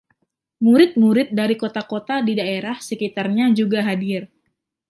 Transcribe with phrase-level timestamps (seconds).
[0.65, 4.21] Murid-murid dari kota-kota di daerah sekitarnya juga hadir.